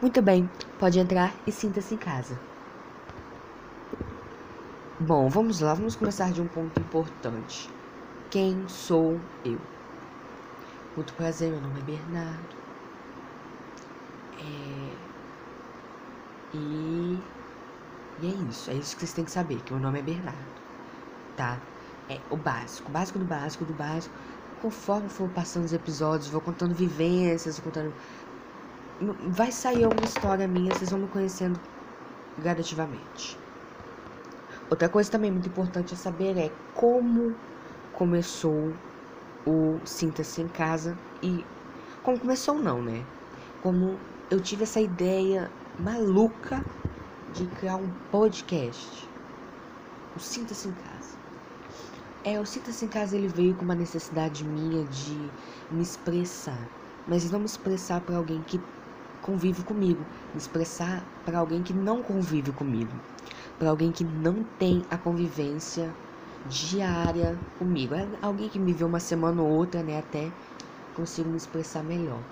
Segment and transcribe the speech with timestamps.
[0.00, 2.40] Muito bem, pode entrar e sinta-se em casa.
[5.00, 7.68] Bom, vamos lá, vamos começar de um ponto importante.
[8.30, 9.60] Quem sou eu?
[10.94, 12.56] Muito prazer, meu nome é Bernardo.
[14.38, 14.96] É...
[16.54, 17.18] E...
[18.18, 20.62] e é isso, é isso que vocês têm que saber, que meu nome é Bernardo,
[21.36, 21.60] tá?
[22.08, 24.14] É o básico, o básico do básico do básico.
[24.62, 27.92] Conforme for passando os episódios, vou contando vivências, contando
[29.28, 31.60] vai sair alguma história minha, vocês vão me conhecendo
[32.38, 33.38] gradativamente.
[34.70, 37.34] Outra coisa também muito importante a saber é como
[37.92, 38.72] começou
[39.46, 41.44] o Sinta-se em Casa e
[42.02, 43.04] como começou não, né?
[43.62, 43.96] Como
[44.30, 46.64] eu tive essa ideia maluca
[47.32, 49.08] de criar um podcast.
[50.16, 51.16] O Sinta-se em Casa.
[52.30, 55.32] É, o Sinta-se em Casa ele veio com uma necessidade minha de
[55.70, 56.70] me expressar,
[57.06, 58.66] mas não me expressar para alguém que
[59.20, 63.00] convive comigo, me expressar para alguém que não convive comigo,
[63.58, 65.96] para alguém que não tem a convivência
[66.44, 67.94] diária comigo.
[67.94, 70.34] É alguém que me vê uma semana ou outra, né, até
[70.94, 72.26] consigo me expressar melhor.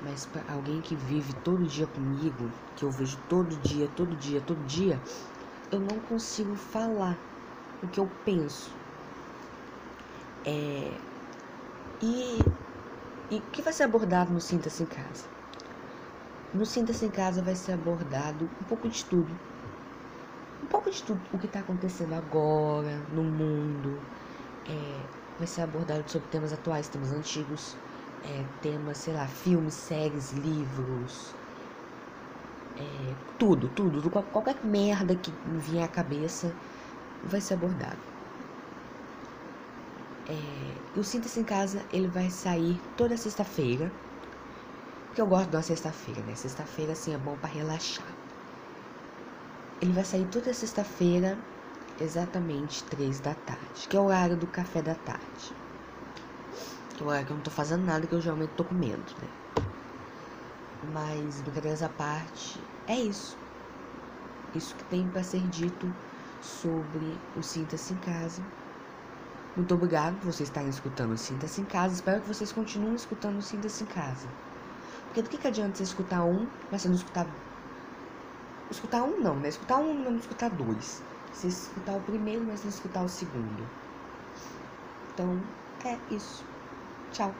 [0.00, 4.40] Mas para alguém que vive todo dia comigo, que eu vejo todo dia, todo dia,
[4.42, 5.02] todo dia,
[5.70, 7.22] eu não consigo falar
[7.82, 8.83] o que eu penso.
[10.44, 10.90] É...
[12.02, 12.38] E,
[13.30, 15.24] o que vai ser abordado no Sinta-se em Casa?
[16.52, 19.30] No Sinta-se em Casa vai ser abordado um pouco de tudo.
[20.62, 23.98] Um pouco de tudo o que está acontecendo agora no mundo.
[24.68, 27.76] É, vai ser abordado sobre temas atuais, temas antigos,
[28.24, 31.34] é, temas, sei lá, filmes, séries, livros.
[32.76, 36.52] É, tudo, tudo, qualquer merda que vier à cabeça
[37.22, 38.13] vai ser abordado.
[40.26, 43.92] É, o Sinta-se em Casa ele vai sair toda sexta-feira
[45.14, 46.34] porque eu gosto da sexta-feira, né?
[46.34, 48.16] Sexta-feira, assim, é bom para relaxar.
[49.80, 51.38] Ele vai sair toda sexta-feira,
[52.00, 55.54] exatamente três da tarde, que é o horário do café da tarde.
[56.96, 59.12] Que é o horário que eu não tô fazendo nada, que eu geralmente tô comendo,
[59.22, 59.28] né?
[60.92, 63.36] Mas, brincadeiras à parte, é isso.
[64.52, 65.94] Isso que tem para ser dito
[66.40, 68.44] sobre o Sinta-se em Casa.
[69.56, 71.94] Muito obrigado por vocês estarem escutando Sinta-se em Casa.
[71.94, 74.26] Espero que vocês continuem escutando Sinta-se em Casa.
[75.04, 77.26] Porque do que, que adianta você escutar um, mas você não escutar.
[78.68, 79.48] Escutar um não, né?
[79.48, 81.00] Escutar um, mas não escutar dois.
[81.32, 83.68] Você escutar o primeiro, mas não escutar o segundo.
[85.12, 85.40] Então,
[85.84, 86.44] é isso.
[87.12, 87.32] Tchau.